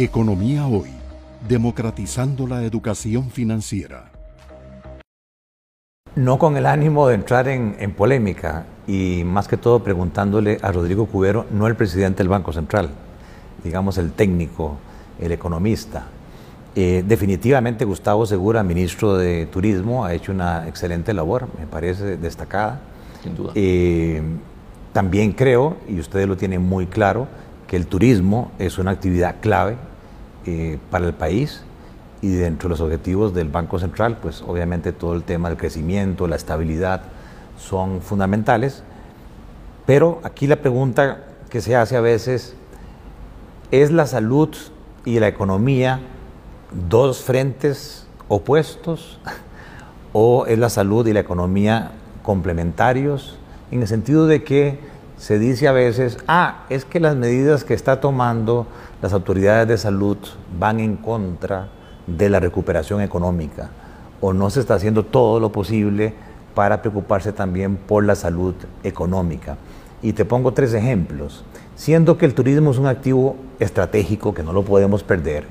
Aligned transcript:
Economía 0.00 0.64
Hoy, 0.68 0.90
democratizando 1.48 2.46
la 2.46 2.62
educación 2.62 3.30
financiera. 3.30 4.12
No 6.14 6.38
con 6.38 6.56
el 6.56 6.66
ánimo 6.66 7.08
de 7.08 7.16
entrar 7.16 7.48
en, 7.48 7.74
polémica 7.94 8.64
y 8.86 9.24
más 9.24 9.48
que 9.48 9.56
todo 9.56 9.82
preguntándole 9.82 10.58
a 10.62 10.70
Rodrigo 10.70 11.06
Cubero, 11.06 11.46
no 11.50 11.66
el 11.66 11.74
presidente 11.74 12.18
del 12.18 12.28
Banco 12.28 12.52
Central, 12.52 12.90
digamos 13.64 13.98
el 13.98 14.12
técnico, 14.12 14.76
el 15.20 15.32
economista. 15.32 16.06
Eh, 16.76 17.02
definitivamente 17.04 17.84
Gustavo 17.84 18.24
Segura, 18.24 18.62
ministro 18.62 19.16
de 19.16 19.46
Turismo, 19.46 20.04
ha 20.04 20.14
hecho 20.14 20.30
una 20.30 20.68
excelente 20.68 21.12
labor, 21.12 21.48
me 21.58 21.66
parece 21.66 22.16
destacada. 22.16 22.78
Sin 23.20 23.34
duda. 23.34 23.50
Eh, 23.56 24.22
también 24.92 25.32
creo, 25.32 25.76
y 25.88 25.98
ustedes 25.98 26.28
lo 26.28 26.36
tienen 26.36 26.62
muy 26.62 26.86
claro, 26.86 27.26
que 27.68 27.76
el 27.76 27.86
turismo 27.86 28.50
es 28.58 28.78
una 28.78 28.90
actividad 28.90 29.36
clave 29.40 29.76
eh, 30.46 30.78
para 30.90 31.06
el 31.06 31.12
país 31.12 31.62
y 32.22 32.30
dentro 32.30 32.68
de 32.68 32.70
los 32.70 32.80
objetivos 32.80 33.34
del 33.34 33.48
Banco 33.48 33.78
Central, 33.78 34.18
pues 34.20 34.42
obviamente 34.42 34.92
todo 34.92 35.14
el 35.14 35.22
tema 35.22 35.50
del 35.50 35.58
crecimiento, 35.58 36.26
la 36.26 36.36
estabilidad 36.36 37.02
son 37.58 38.00
fundamentales. 38.00 38.82
Pero 39.86 40.20
aquí 40.24 40.46
la 40.46 40.56
pregunta 40.56 41.26
que 41.50 41.60
se 41.60 41.76
hace 41.76 41.96
a 41.96 42.00
veces, 42.00 42.54
¿es 43.70 43.92
la 43.92 44.06
salud 44.06 44.48
y 45.04 45.20
la 45.20 45.28
economía 45.28 46.00
dos 46.88 47.22
frentes 47.22 48.06
opuestos 48.28 49.20
o 50.12 50.46
es 50.46 50.58
la 50.58 50.70
salud 50.70 51.06
y 51.06 51.12
la 51.12 51.20
economía 51.20 51.92
complementarios? 52.22 53.38
En 53.70 53.82
el 53.82 53.88
sentido 53.88 54.26
de 54.26 54.42
que 54.42 54.80
se 55.18 55.38
dice 55.38 55.66
a 55.66 55.72
veces, 55.72 56.18
ah, 56.28 56.64
es 56.70 56.84
que 56.84 57.00
las 57.00 57.16
medidas 57.16 57.64
que 57.64 57.74
está 57.74 58.00
tomando 58.00 58.66
las 59.02 59.12
autoridades 59.12 59.66
de 59.66 59.76
salud 59.76 60.16
van 60.58 60.78
en 60.80 60.96
contra 60.96 61.68
de 62.06 62.30
la 62.30 62.40
recuperación 62.40 63.00
económica 63.02 63.70
o 64.20 64.32
no 64.32 64.48
se 64.48 64.60
está 64.60 64.74
haciendo 64.74 65.04
todo 65.04 65.40
lo 65.40 65.50
posible 65.50 66.14
para 66.54 66.80
preocuparse 66.82 67.32
también 67.32 67.76
por 67.76 68.04
la 68.04 68.14
salud 68.14 68.54
económica. 68.82 69.56
Y 70.02 70.12
te 70.12 70.24
pongo 70.24 70.52
tres 70.52 70.72
ejemplos. 70.74 71.44
Siendo 71.74 72.16
que 72.16 72.26
el 72.26 72.34
turismo 72.34 72.70
es 72.70 72.78
un 72.78 72.86
activo 72.86 73.36
estratégico 73.58 74.34
que 74.34 74.42
no 74.42 74.52
lo 74.52 74.64
podemos 74.64 75.02
perder 75.02 75.44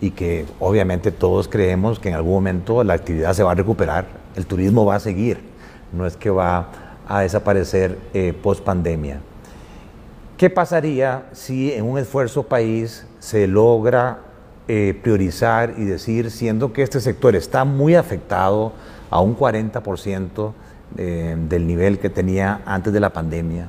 y 0.00 0.10
que 0.10 0.46
obviamente 0.58 1.12
todos 1.12 1.46
creemos 1.48 2.00
que 2.00 2.08
en 2.08 2.16
algún 2.16 2.34
momento 2.34 2.82
la 2.82 2.94
actividad 2.94 3.32
se 3.34 3.44
va 3.44 3.52
a 3.52 3.54
recuperar, 3.54 4.06
el 4.34 4.46
turismo 4.46 4.84
va 4.84 4.96
a 4.96 5.00
seguir, 5.00 5.40
no 5.92 6.06
es 6.06 6.16
que 6.16 6.30
va 6.30 6.68
a 7.08 7.20
desaparecer 7.20 7.98
eh, 8.14 8.32
post 8.32 8.62
pandemia. 8.64 9.20
¿Qué 10.36 10.50
pasaría 10.50 11.26
si 11.32 11.72
en 11.72 11.84
un 11.84 11.98
esfuerzo 11.98 12.42
país 12.42 13.06
se 13.20 13.46
logra 13.46 14.18
eh, 14.68 14.98
priorizar 15.02 15.74
y 15.76 15.84
decir, 15.84 16.30
siendo 16.30 16.72
que 16.72 16.82
este 16.82 17.00
sector 17.00 17.34
está 17.34 17.64
muy 17.64 17.96
afectado 17.96 18.72
a 19.10 19.20
un 19.20 19.36
40% 19.36 20.52
eh, 20.96 21.36
del 21.48 21.66
nivel 21.66 21.98
que 21.98 22.10
tenía 22.10 22.62
antes 22.64 22.92
de 22.92 23.00
la 23.00 23.10
pandemia, 23.10 23.68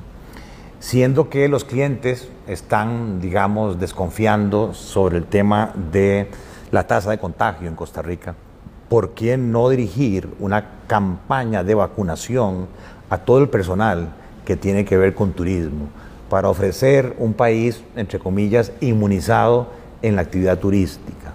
siendo 0.78 1.28
que 1.28 1.48
los 1.48 1.64
clientes 1.64 2.28
están, 2.46 3.20
digamos, 3.20 3.80
desconfiando 3.80 4.72
sobre 4.72 5.18
el 5.18 5.24
tema 5.24 5.72
de 5.92 6.30
la 6.70 6.86
tasa 6.86 7.10
de 7.10 7.18
contagio 7.18 7.68
en 7.68 7.74
Costa 7.74 8.00
Rica, 8.00 8.34
¿por 8.88 9.14
qué 9.14 9.36
no 9.36 9.68
dirigir 9.70 10.28
una 10.38 10.64
campaña 10.86 11.64
de 11.64 11.74
vacunación 11.74 12.68
a 13.10 13.18
todo 13.18 13.38
el 13.38 13.48
personal 13.48 14.08
que 14.44 14.56
tiene 14.56 14.84
que 14.84 14.96
ver 14.96 15.14
con 15.14 15.32
turismo, 15.32 15.88
para 16.28 16.48
ofrecer 16.48 17.14
un 17.18 17.32
país, 17.32 17.82
entre 17.96 18.18
comillas, 18.18 18.72
inmunizado 18.80 19.68
en 20.02 20.16
la 20.16 20.22
actividad 20.22 20.58
turística. 20.58 21.32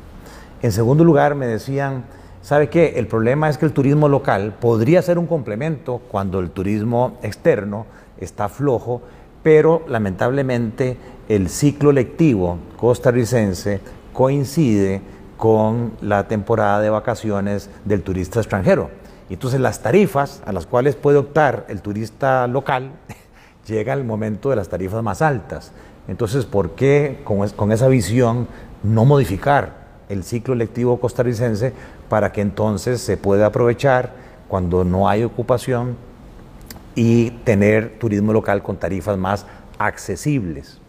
En 0.62 0.72
segundo 0.72 1.04
lugar, 1.04 1.36
me 1.36 1.48
decían, 1.48 2.04
¿sabe 2.42 2.70
qué? 2.70 2.94
El 2.98 3.08
problema 3.08 3.50
es 3.50 3.58
que 3.58 3.66
el 3.66 3.72
turismo 3.72 4.10
local 4.10 4.56
podría 4.60 5.02
ser 5.02 5.18
un 5.18 5.26
complemento 5.26 6.02
cuando 6.10 6.40
el 6.40 6.52
turismo 6.52 7.18
externo 7.24 7.86
está 8.20 8.50
flojo, 8.50 9.02
pero 9.42 9.84
lamentablemente 9.88 10.98
el 11.30 11.50
ciclo 11.50 11.92
lectivo 11.92 12.58
costarricense 12.78 13.80
coincide 14.12 15.02
con 15.38 15.94
la 16.02 16.28
temporada 16.28 16.82
de 16.82 16.90
vacaciones 16.90 17.70
del 17.86 18.04
turista 18.04 18.42
extranjero. 18.42 18.90
Entonces 19.30 19.60
las 19.60 19.82
tarifas 19.82 20.42
a 20.46 20.52
las 20.52 20.66
cuales 20.66 20.96
puede 20.96 21.18
optar 21.18 21.66
el 21.70 21.82
turista 21.82 22.48
local 22.48 22.92
llega 23.68 23.94
el 23.94 24.04
momento 24.04 24.50
de 24.50 24.56
las 24.56 24.70
tarifas 24.70 25.04
más 25.04 25.22
altas. 25.22 25.72
Entonces, 26.08 26.46
¿por 26.46 26.72
qué 26.72 27.22
con, 27.24 27.72
esa 27.72 27.88
visión 27.88 28.48
no 28.82 29.06
modificar 29.06 29.88
el 30.10 30.24
ciclo 30.24 30.56
electivo 30.56 31.00
costarricense 31.00 31.74
para 32.10 32.32
que 32.32 32.42
entonces 32.42 33.00
se 33.00 33.16
pueda 33.16 33.46
aprovechar 33.46 34.14
cuando 34.48 34.84
no 34.84 35.08
hay 35.08 35.24
ocupación 35.24 35.96
y 36.96 37.30
tener 37.44 38.00
turismo 38.00 38.34
local 38.34 38.64
con 38.64 38.78
tarifas 38.78 39.20
más 39.20 39.46
accesibles? 39.78 40.80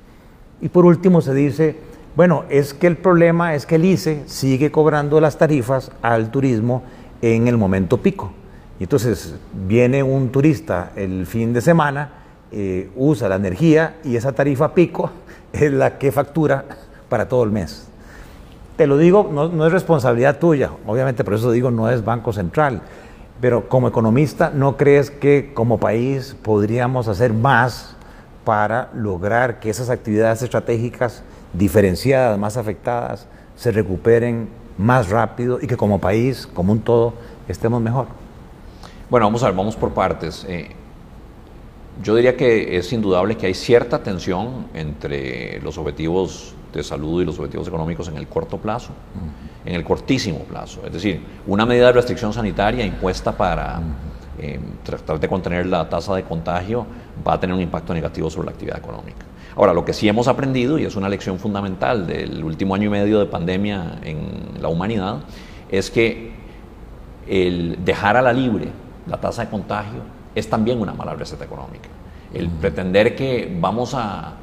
Y 0.62 0.70
por 0.70 0.86
último 0.86 1.20
se 1.20 1.34
dice, 1.34 1.76
bueno, 2.16 2.44
es 2.48 2.72
que 2.72 2.86
el 2.86 2.96
problema 2.96 3.54
es 3.54 3.66
que 3.66 3.74
el 3.74 3.84
ICE 3.84 4.22
sigue 4.24 4.70
cobrando 4.70 5.20
las 5.20 5.36
tarifas 5.36 5.92
al 6.00 6.30
turismo 6.30 6.82
en 7.22 7.48
el 7.48 7.56
momento 7.56 7.98
pico. 7.98 8.32
Y 8.78 8.84
entonces 8.84 9.34
viene 9.66 10.02
un 10.02 10.30
turista 10.30 10.92
el 10.96 11.26
fin 11.26 11.52
de 11.52 11.60
semana, 11.60 12.10
eh, 12.50 12.90
usa 12.96 13.28
la 13.28 13.36
energía 13.36 13.96
y 14.04 14.16
esa 14.16 14.32
tarifa 14.32 14.74
pico 14.74 15.10
es 15.52 15.72
la 15.72 15.98
que 15.98 16.12
factura 16.12 16.64
para 17.08 17.28
todo 17.28 17.44
el 17.44 17.50
mes. 17.50 17.86
Te 18.76 18.86
lo 18.86 18.96
digo, 18.96 19.28
no, 19.30 19.48
no 19.48 19.66
es 19.66 19.72
responsabilidad 19.72 20.38
tuya, 20.38 20.70
obviamente 20.86 21.22
por 21.22 21.34
eso 21.34 21.50
digo 21.50 21.70
no 21.70 21.90
es 21.90 22.02
Banco 22.02 22.32
Central, 22.32 22.80
pero 23.40 23.68
como 23.68 23.88
economista, 23.88 24.50
¿no 24.54 24.76
crees 24.76 25.10
que 25.10 25.52
como 25.52 25.78
país 25.78 26.36
podríamos 26.42 27.08
hacer 27.08 27.34
más 27.34 27.94
para 28.44 28.90
lograr 28.94 29.60
que 29.60 29.70
esas 29.70 29.90
actividades 29.90 30.42
estratégicas 30.42 31.22
diferenciadas, 31.52 32.38
más 32.38 32.56
afectadas, 32.56 33.26
se 33.56 33.70
recuperen 33.72 34.48
más 34.78 35.08
rápido 35.10 35.58
y 35.60 35.66
que 35.66 35.76
como 35.76 36.00
país, 36.00 36.46
como 36.46 36.72
un 36.72 36.80
todo, 36.80 37.14
estemos 37.48 37.80
mejor? 37.80 38.06
Bueno, 39.08 39.26
vamos 39.26 39.42
a 39.42 39.46
ver, 39.46 39.56
vamos 39.56 39.76
por 39.76 39.92
partes. 39.92 40.44
Eh, 40.48 40.70
yo 42.02 42.14
diría 42.14 42.36
que 42.36 42.76
es 42.76 42.92
indudable 42.92 43.36
que 43.36 43.46
hay 43.46 43.54
cierta 43.54 44.02
tensión 44.02 44.68
entre 44.72 45.60
los 45.60 45.76
objetivos 45.76 46.54
de 46.72 46.82
salud 46.82 47.20
y 47.20 47.24
los 47.24 47.38
objetivos 47.38 47.68
económicos 47.68 48.08
en 48.08 48.16
el 48.16 48.26
corto 48.26 48.58
plazo, 48.58 48.92
en 49.64 49.74
el 49.74 49.84
cortísimo 49.84 50.40
plazo. 50.40 50.80
Es 50.86 50.92
decir, 50.92 51.20
una 51.46 51.66
medida 51.66 51.86
de 51.86 51.92
restricción 51.92 52.32
sanitaria 52.32 52.86
impuesta 52.86 53.32
para 53.32 53.80
eh, 54.42 54.58
tratar 54.82 55.20
de 55.20 55.28
contener 55.28 55.66
la 55.66 55.86
tasa 55.88 56.14
de 56.14 56.22
contagio 56.22 56.86
va 57.26 57.34
a 57.34 57.40
tener 57.40 57.54
un 57.54 57.60
impacto 57.60 57.92
negativo 57.92 58.30
sobre 58.30 58.46
la 58.46 58.52
actividad 58.52 58.78
económica. 58.78 59.26
Ahora, 59.54 59.74
lo 59.74 59.84
que 59.84 59.92
sí 59.92 60.08
hemos 60.08 60.28
aprendido, 60.28 60.78
y 60.78 60.84
es 60.84 60.96
una 60.96 61.10
lección 61.10 61.38
fundamental 61.38 62.06
del 62.06 62.42
último 62.42 62.74
año 62.74 62.86
y 62.86 62.88
medio 62.88 63.18
de 63.18 63.26
pandemia 63.26 63.98
en 64.02 64.62
la 64.62 64.68
humanidad, 64.68 65.18
es 65.70 65.90
que 65.90 66.32
el 67.28 67.84
dejar 67.84 68.16
a 68.16 68.22
la 68.22 68.32
libre 68.32 68.68
la 69.06 69.18
tasa 69.18 69.44
de 69.44 69.50
contagio, 69.50 70.00
es 70.34 70.48
también 70.48 70.80
una 70.80 70.94
mala 70.94 71.14
receta 71.14 71.44
económica. 71.44 71.88
El 72.32 72.48
pretender 72.48 73.14
que 73.14 73.54
vamos 73.60 73.92
a 73.94 74.34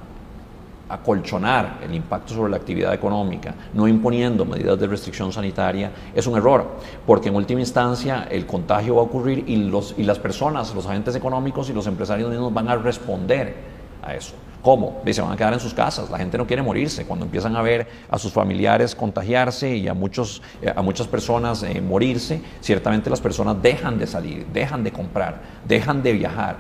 acolchonar 0.89 1.79
el 1.83 1.93
impacto 1.93 2.33
sobre 2.33 2.51
la 2.51 2.57
actividad 2.57 2.93
económica, 2.93 3.53
no 3.73 3.87
imponiendo 3.87 4.45
medidas 4.45 4.79
de 4.79 4.87
restricción 4.87 5.31
sanitaria, 5.31 5.91
es 6.15 6.27
un 6.27 6.37
error, 6.37 6.77
porque 7.05 7.29
en 7.29 7.35
última 7.35 7.59
instancia 7.59 8.27
el 8.29 8.45
contagio 8.45 8.95
va 8.95 9.01
a 9.01 9.05
ocurrir 9.05 9.43
y, 9.47 9.57
los, 9.57 9.95
y 9.97 10.03
las 10.03 10.19
personas, 10.19 10.73
los 10.73 10.85
agentes 10.85 11.15
económicos 11.15 11.69
y 11.69 11.73
los 11.73 11.87
empresarios 11.87 12.29
mismos 12.29 12.53
van 12.53 12.69
a 12.69 12.75
responder 12.75 13.55
a 14.01 14.15
eso. 14.15 14.33
¿Cómo? 14.61 15.01
Se 15.09 15.21
van 15.21 15.31
a 15.31 15.37
quedar 15.37 15.53
en 15.53 15.61
sus 15.61 15.73
casas. 15.73 16.09
La 16.09 16.17
gente 16.17 16.37
no 16.37 16.45
quiere 16.45 16.61
morirse. 16.61 17.05
Cuando 17.05 17.23
empiezan 17.23 17.55
a 17.55 17.61
ver 17.61 17.87
a 18.09 18.19
sus 18.19 18.33
familiares 18.33 18.95
contagiarse 18.95 19.77
y 19.77 19.87
a, 19.87 19.93
muchos, 19.93 20.41
eh, 20.61 20.73
a 20.75 20.81
muchas 20.81 21.07
personas 21.07 21.63
eh, 21.63 21.79
morirse, 21.79 22.41
ciertamente 22.59 23.09
las 23.09 23.21
personas 23.21 23.61
dejan 23.61 23.97
de 23.97 24.07
salir, 24.07 24.45
dejan 24.47 24.83
de 24.83 24.91
comprar, 24.91 25.41
dejan 25.65 26.03
de 26.03 26.11
viajar. 26.11 26.57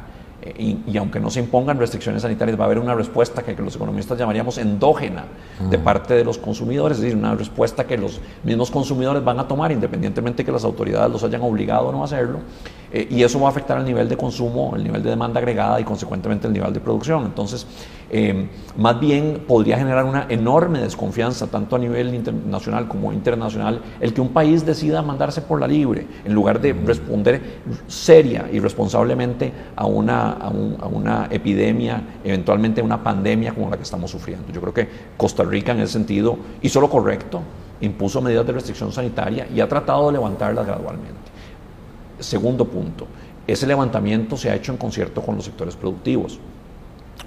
Y, 0.57 0.97
aunque 0.97 1.19
no 1.19 1.29
se 1.29 1.39
impongan 1.39 1.77
restricciones 1.77 2.21
sanitarias, 2.21 2.59
va 2.59 2.63
a 2.63 2.65
haber 2.65 2.79
una 2.79 2.95
respuesta 2.95 3.43
que, 3.43 3.53
los 3.53 3.75
economistas 3.75 4.17
llamaríamos 4.17 4.57
endógena 4.57 5.25
de 5.69 5.77
parte 5.79 6.13
de 6.13 6.23
los 6.23 6.37
consumidores, 6.37 6.97
es 6.97 7.03
decir, 7.03 7.17
una 7.17 7.35
respuesta 7.35 7.85
que 7.85 7.97
los 7.97 8.21
mismos 8.43 8.71
consumidores 8.71 9.23
van 9.23 9.39
a 9.39 9.47
tomar, 9.47 9.71
independientemente 9.71 10.45
que 10.45 10.51
las 10.51 10.63
autoridades 10.63 11.11
los 11.11 11.23
hayan 11.23 11.41
obligado 11.41 11.87
o 11.87 11.91
no 11.91 12.01
a 12.01 12.05
hacerlo, 12.05 12.39
Eh, 12.91 13.07
y 13.09 13.23
eso 13.23 13.39
va 13.39 13.47
a 13.47 13.51
afectar 13.51 13.77
el 13.77 13.85
nivel 13.85 14.07
de 14.07 14.15
consumo, 14.15 14.73
el 14.75 14.83
nivel 14.83 15.03
de 15.03 15.09
demanda 15.09 15.39
agregada 15.39 15.79
y 15.79 15.83
consecuentemente 15.83 16.47
el 16.47 16.53
nivel 16.53 16.71
de 16.73 16.79
producción. 16.79 17.25
Entonces, 17.25 17.67
eh, 18.09 18.47
más 18.77 18.99
bien 18.99 19.43
podría 19.45 19.77
generar 19.77 20.05
una 20.05 20.25
enorme 20.29 20.79
desconfianza, 20.79 21.47
tanto 21.47 21.75
a 21.75 21.79
nivel 21.79 22.13
internacional 22.13 22.87
como 22.87 23.11
internacional, 23.11 23.81
el 23.99 24.13
que 24.13 24.21
un 24.21 24.29
país 24.29 24.65
decida 24.65 25.01
mandarse 25.01 25.41
por 25.41 25.59
la 25.59 25.67
libre, 25.67 26.07
en 26.23 26.33
lugar 26.33 26.61
de 26.61 26.73
responder 26.73 27.41
seria 27.87 28.45
y 28.51 28.59
responsablemente 28.59 29.51
a 29.75 29.85
una, 29.85 30.31
a, 30.31 30.47
a 30.47 30.87
una 30.87 31.27
epidemia, 31.29 32.01
eventualmente 32.23 32.81
una 32.81 33.03
pandemia 33.03 33.53
como 33.53 33.69
la 33.69 33.75
que 33.75 33.83
estamos 33.83 34.09
sufriendo. 34.09 34.51
Yo 34.53 34.61
creo 34.61 34.73
que 34.73 34.87
Costa 35.17 35.43
Rica 35.43 35.73
en 35.73 35.81
ese 35.81 35.93
sentido 35.93 36.37
hizo 36.61 36.79
lo 36.79 36.89
correcto, 36.89 37.41
impuso 37.81 38.21
medidas 38.21 38.47
de 38.47 38.53
restricción 38.53 38.91
sanitaria 38.91 39.47
y 39.53 39.59
ha 39.59 39.67
tratado 39.67 40.07
de 40.07 40.13
levantarlas 40.13 40.65
gradualmente. 40.65 41.26
Segundo 42.19 42.65
punto, 42.65 43.07
ese 43.45 43.67
levantamiento 43.67 44.37
se 44.37 44.49
ha 44.49 44.55
hecho 44.55 44.71
en 44.71 44.77
concierto 44.77 45.21
con 45.21 45.35
los 45.35 45.45
sectores 45.45 45.75
productivos. 45.75 46.39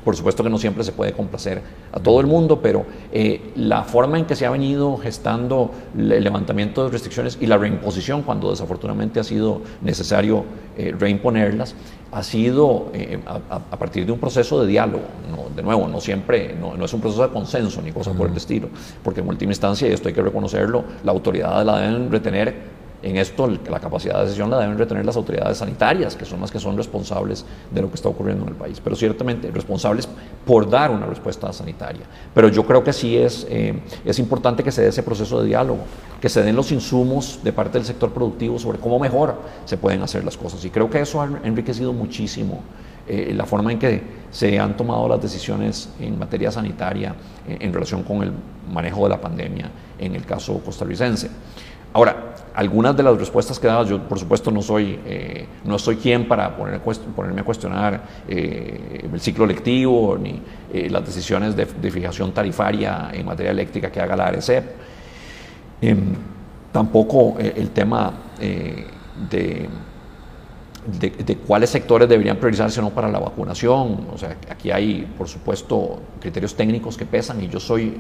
Por 0.05 0.17
supuesto 0.17 0.43
que 0.43 0.49
no 0.49 0.57
siempre 0.57 0.83
se 0.83 0.93
puede 0.93 1.13
complacer 1.13 1.61
a 1.93 2.01
todo 2.01 2.21
el 2.21 2.27
mundo, 2.27 2.61
pero 2.63 2.87
eh, 3.13 3.53
la 3.57 3.83
forma 3.83 4.19
en 4.19 4.25
que 4.25 4.35
se 4.35 4.47
ha 4.47 4.51
venido 4.51 4.97
gestando 4.97 5.71
el 5.97 6.25
levantamiento 6.25 6.85
de 6.85 6.91
restricciones 6.91 7.37
y 7.41 7.47
la 7.47 7.59
reimposición, 7.59 8.23
cuando 8.23 8.51
desafortunadamente 8.51 9.21
ha 9.21 9.25
sido 9.25 9.61
necesario 9.83 10.45
eh, 10.79 10.95
reimponerlas, 10.99 11.75
ha 12.13 12.23
sido 12.23 12.89
eh, 12.95 13.21
a, 13.27 13.77
partir 13.77 14.07
de 14.07 14.13
un 14.13 14.19
proceso 14.19 14.63
de 14.63 14.69
diálogo. 14.69 15.05
de 15.55 15.63
nuevo, 15.63 15.87
no 15.87 16.01
siempre, 16.01 16.57
no, 16.59 16.77
no, 16.77 16.85
es 16.87 16.93
un 16.95 17.01
proceso 17.01 17.23
de 17.23 17.29
consenso 17.29 17.83
ni 17.83 17.93
cosa 17.93 18.13
por 18.13 18.31
el 18.31 18.37
estilo, 18.37 18.69
porque 19.03 19.21
en 19.21 19.29
última 19.29 19.53
instancia, 19.53 19.87
y 19.87 19.93
esto 19.93 20.09
hay 20.09 20.15
que 20.15 20.23
reconocerlo, 20.23 20.85
la 21.05 21.13
autoridad 21.13 21.65
la 21.65 21.79
deben 21.79 22.11
retener 22.11 22.70
en 23.03 23.17
esto 23.17 23.49
la 23.49 23.81
capacidad 23.81 24.19
de 24.19 24.25
decisión 24.25 24.51
la 24.51 24.59
deben 24.59 24.77
retener 24.77 25.05
las 25.05 25.17
autoridades 25.17 25.59
sanitarias, 25.59 26.17
que 26.17 26.25
son 26.25 26.41
las 26.41 26.51
que 26.51 26.59
son 26.59 26.77
responsables 26.77 27.45
de 27.71 27.83
lo 27.83 27.89
que 27.89 27.95
está 27.95 28.09
ocurriendo 28.09 28.45
en 28.45 28.51
el 28.51 28.57
país, 28.57 28.81
pero 28.83 28.95
ciertamente 28.95 29.51
responsables 29.51 30.09
por 30.45 30.69
dar 30.69 30.91
una 30.91 31.07
respuesta 31.07 31.53
sanitaria. 31.53 32.03
Pero 32.35 32.49
yo 32.49 32.65
creo 32.67 32.85
que 32.85 32.93
sí 32.93 33.17
es, 33.17 33.47
eh, 33.49 33.81
es 34.05 34.19
importante 34.19 34.63
que 34.63 34.71
se 34.71 34.83
dé 34.83 34.89
ese 34.89 35.03
proceso 35.03 35.41
de 35.41 35.49
diálogo, 35.49 35.81
que 36.21 36.29
se 36.29 36.43
den 36.43 36.57
los 36.57 36.71
insumos 36.73 37.41
de 37.43 37.53
parte 37.53 37.79
del 37.79 37.87
sector 37.87 38.13
productivo 38.13 38.59
sobre 38.59 38.79
cómo 38.79 38.99
mejor 38.99 39.35
se 39.65 39.77
pueden 39.77 40.03
hacer 40.03 40.25
las 40.25 40.37
cosas. 40.37 40.65
Y 40.65 40.71
creo 40.71 40.91
que 40.91 41.01
eso 41.01 41.23
ha 41.23 41.31
enriquecido 41.45 41.93
muchísimo 41.93 42.61
eh, 43.09 43.33
la 43.35 43.47
forma 43.47 43.73
en 43.73 43.79
que 43.79 44.21
se 44.31 44.59
han 44.59 44.77
tomado 44.77 45.09
las 45.09 45.23
decisiones 45.23 45.89
en 45.99 46.19
materia 46.19 46.51
sanitaria 46.51 47.15
en 47.49 47.73
relación 47.73 48.05
con 48.05 48.23
el 48.23 48.33
manejo 48.71 49.03
de 49.05 49.09
la 49.09 49.21
pandemia 49.21 49.71
en 49.99 50.15
el 50.15 50.25
caso 50.25 50.59
costarricense. 50.65 51.29
Ahora, 51.93 52.35
algunas 52.55 52.97
de 52.97 53.03
las 53.03 53.17
respuestas 53.19 53.59
que 53.59 53.67
daba, 53.67 53.85
yo 53.85 54.01
por 54.09 54.19
supuesto 54.19 54.51
no 54.51 54.63
soy, 54.63 54.99
eh, 55.05 55.47
no 55.65 55.79
soy 55.79 55.97
quien 55.97 56.29
para 56.29 56.57
poner, 56.57 56.81
ponerme 56.81 57.41
a 57.41 57.45
cuestionar 57.45 58.03
eh, 58.29 59.09
el 59.13 59.21
ciclo 59.21 59.47
lectivo 59.47 60.17
ni 60.21 60.41
eh, 60.73 60.89
las 60.91 61.05
decisiones 61.05 61.57
de, 61.57 61.67
fijación 61.91 62.33
tarifaria 62.33 63.11
en 63.13 63.27
materia 63.27 63.51
eléctrica 63.51 63.91
que 63.91 64.01
haga 64.01 64.17
la 64.17 64.27
ARECEP. 64.27 64.65
Em, 65.83 66.15
tampoco 66.73 67.37
el 67.39 67.71
tema 67.71 68.13
de, 68.39 69.69
de, 70.87 71.37
cuáles 71.37 71.71
sectores 71.71 72.09
deberían 72.09 72.37
priorizarse 72.37 72.81
o 72.81 72.83
no 72.83 72.91
para 72.91 73.09
la 73.09 73.19
vacunación. 73.19 74.07
O 74.13 74.19
sea, 74.19 74.37
aquí 74.49 74.71
hay, 74.71 75.09
por 75.19 75.29
supuesto, 75.29 76.01
criterios 76.21 76.55
técnicos 76.55 76.97
que 76.97 77.07
pesan 77.07 77.43
y 77.43 77.49
yo 77.49 77.59
soy, 77.59 77.97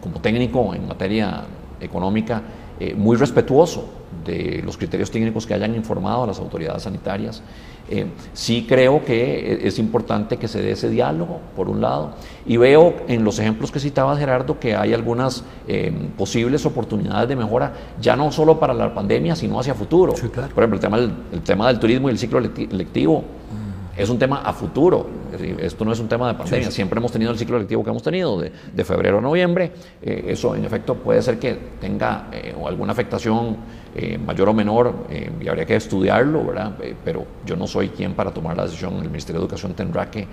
como 0.00 0.20
técnico 0.20 0.74
en 0.74 0.86
materia 0.86 1.44
económica, 1.80 2.42
eh, 2.80 2.94
muy 2.94 3.16
respetuoso 3.16 3.88
de 4.24 4.62
los 4.64 4.76
criterios 4.76 5.10
técnicos 5.10 5.46
que 5.46 5.54
hayan 5.54 5.74
informado 5.74 6.24
a 6.24 6.26
las 6.26 6.38
autoridades 6.38 6.82
sanitarias. 6.82 7.42
Eh, 7.88 8.06
sí 8.32 8.64
creo 8.66 9.04
que 9.04 9.60
es 9.62 9.78
importante 9.78 10.38
que 10.38 10.48
se 10.48 10.62
dé 10.62 10.72
ese 10.72 10.88
diálogo, 10.88 11.40
por 11.54 11.68
un 11.68 11.80
lado, 11.80 12.14
y 12.46 12.56
veo 12.56 12.94
en 13.08 13.24
los 13.24 13.38
ejemplos 13.38 13.70
que 13.70 13.78
citaba 13.78 14.16
Gerardo 14.16 14.58
que 14.58 14.74
hay 14.74 14.94
algunas 14.94 15.44
eh, 15.68 15.92
posibles 16.16 16.64
oportunidades 16.64 17.28
de 17.28 17.36
mejora, 17.36 17.74
ya 18.00 18.16
no 18.16 18.32
solo 18.32 18.58
para 18.58 18.72
la 18.72 18.94
pandemia, 18.94 19.36
sino 19.36 19.60
hacia 19.60 19.74
futuro. 19.74 20.14
Por 20.14 20.64
ejemplo, 20.64 20.76
el 20.76 20.80
tema, 20.80 20.98
del, 20.98 21.12
el 21.32 21.42
tema 21.42 21.68
del 21.68 21.78
turismo 21.78 22.08
y 22.08 22.12
el 22.12 22.18
ciclo 22.18 22.40
lectivo 22.40 23.24
es 23.96 24.08
un 24.10 24.18
tema 24.18 24.42
a 24.44 24.52
futuro. 24.52 25.06
Esto 25.58 25.84
no 25.84 25.92
es 25.92 26.00
un 26.00 26.08
tema 26.08 26.28
de 26.28 26.34
pandemia. 26.34 26.70
Siempre 26.70 26.98
hemos 26.98 27.12
tenido 27.12 27.30
el 27.30 27.38
ciclo 27.38 27.56
electivo 27.56 27.84
que 27.84 27.90
hemos 27.90 28.02
tenido 28.02 28.40
de, 28.40 28.84
febrero 28.84 29.18
a 29.18 29.20
noviembre. 29.20 29.72
Eh, 30.02 30.26
eso, 30.28 30.54
en 30.54 30.64
efecto, 30.64 30.94
puede 30.94 31.22
ser 31.22 31.38
que 31.38 31.56
tenga 31.80 32.28
eh, 32.32 32.54
alguna 32.66 32.92
afectación 32.92 33.56
eh, 33.94 34.18
mayor 34.18 34.48
o 34.48 34.52
menor 34.52 35.06
y 35.40 35.48
habría 35.48 35.64
que 35.64 35.76
estudiarlo, 35.76 36.44
¿verdad? 36.44 36.72
pero 37.04 37.24
yo 37.46 37.56
no 37.56 37.66
soy 37.66 37.88
quien 37.90 38.14
para 38.14 38.32
tomar 38.32 38.56
la 38.56 38.64
decisión. 38.64 38.94
El 38.94 39.10
Ministerio 39.10 39.40
de 39.40 39.44
Educación 39.44 39.74
tendrá 39.74 40.10
que 40.10 40.26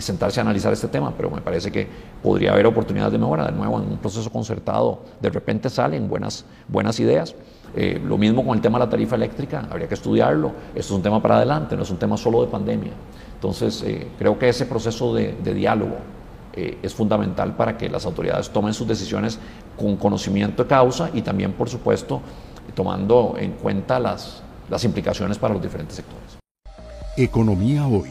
sentarse 0.00 0.40
a 0.40 0.42
analizar 0.42 0.72
este 0.72 0.88
tema, 0.88 1.12
pero 1.16 1.30
me 1.30 1.40
parece 1.40 1.70
que 1.70 1.86
podría 2.22 2.52
haber 2.52 2.66
oportunidades 2.66 3.12
de 3.12 3.18
mejora. 3.18 3.46
De 3.46 3.52
nuevo, 3.52 3.80
en 3.80 3.90
un 3.90 3.98
proceso 3.98 4.30
concertado, 4.30 5.00
de 5.20 5.30
repente 5.30 5.70
salen 5.70 6.08
buenas, 6.08 6.44
buenas 6.68 6.98
ideas. 7.00 7.34
Eh, 7.76 8.00
lo 8.04 8.16
mismo 8.16 8.44
con 8.44 8.54
el 8.56 8.60
tema 8.60 8.78
de 8.78 8.84
la 8.84 8.90
tarifa 8.90 9.16
eléctrica, 9.16 9.66
habría 9.70 9.88
que 9.88 9.94
estudiarlo. 9.94 10.52
Esto 10.74 10.80
es 10.80 10.90
un 10.92 11.02
tema 11.02 11.20
para 11.20 11.36
adelante, 11.36 11.76
no 11.76 11.82
es 11.82 11.90
un 11.90 11.98
tema 11.98 12.16
solo 12.16 12.42
de 12.42 12.48
pandemia. 12.48 12.92
Entonces, 13.34 13.82
eh, 13.82 14.08
creo 14.18 14.38
que 14.38 14.48
ese 14.48 14.66
proceso 14.66 15.12
de, 15.12 15.32
diálogo 15.54 15.96
eh, 16.54 16.78
es 16.82 16.94
fundamental 16.94 17.56
para 17.56 17.76
que 17.76 17.88
las 17.88 18.06
autoridades 18.06 18.50
tomen 18.50 18.72
sus 18.72 18.86
decisiones 18.86 19.38
con 19.76 19.96
conocimiento 19.96 20.62
de 20.62 20.68
causa 20.68 21.10
y 21.12 21.22
también, 21.22 21.52
por 21.52 21.68
supuesto, 21.68 22.20
tomando 22.74 23.34
en 23.36 23.52
cuenta 23.52 23.98
las, 23.98 24.42
las 24.70 24.84
implicaciones 24.84 25.38
para 25.38 25.54
los 25.54 25.62
diferentes 25.62 25.96
sectores. 25.96 26.38
Economía 27.16 27.86
hoy, 27.86 28.10